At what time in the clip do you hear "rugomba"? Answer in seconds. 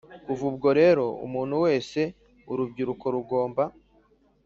3.15-3.63